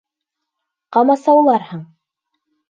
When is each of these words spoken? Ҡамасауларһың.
Ҡамасауларһың. 0.97 1.85